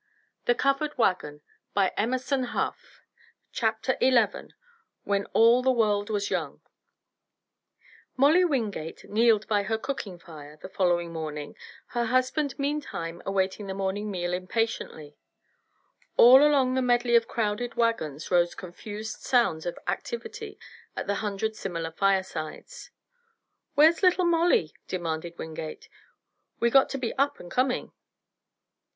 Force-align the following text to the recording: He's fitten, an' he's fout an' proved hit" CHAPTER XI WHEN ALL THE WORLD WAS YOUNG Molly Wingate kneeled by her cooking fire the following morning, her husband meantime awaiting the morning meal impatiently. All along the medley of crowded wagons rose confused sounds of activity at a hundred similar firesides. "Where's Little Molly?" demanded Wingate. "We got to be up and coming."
He's 0.47 0.55
fitten, 0.57 0.89
an' 0.97 0.97
he's 0.97 0.97
fout 0.97 1.93
an' 1.95 2.19
proved 2.19 2.55
hit" 2.55 2.73
CHAPTER 3.51 3.95
XI 4.01 4.47
WHEN 5.03 5.25
ALL 5.27 5.61
THE 5.61 5.69
WORLD 5.71 6.09
WAS 6.09 6.31
YOUNG 6.31 6.59
Molly 8.17 8.43
Wingate 8.43 9.03
kneeled 9.07 9.47
by 9.47 9.61
her 9.61 9.77
cooking 9.77 10.17
fire 10.17 10.57
the 10.59 10.69
following 10.69 11.13
morning, 11.13 11.55
her 11.89 12.05
husband 12.05 12.57
meantime 12.57 13.21
awaiting 13.27 13.67
the 13.67 13.75
morning 13.75 14.09
meal 14.09 14.33
impatiently. 14.33 15.17
All 16.17 16.41
along 16.43 16.73
the 16.73 16.81
medley 16.81 17.15
of 17.15 17.27
crowded 17.27 17.75
wagons 17.75 18.31
rose 18.31 18.55
confused 18.55 19.17
sounds 19.19 19.67
of 19.67 19.77
activity 19.87 20.57
at 20.95 21.07
a 21.07 21.13
hundred 21.21 21.55
similar 21.55 21.91
firesides. 21.91 22.89
"Where's 23.75 24.01
Little 24.01 24.25
Molly?" 24.25 24.73
demanded 24.87 25.37
Wingate. 25.37 25.87
"We 26.59 26.71
got 26.71 26.89
to 26.89 26.97
be 26.97 27.13
up 27.19 27.39
and 27.39 27.51
coming." 27.51 27.91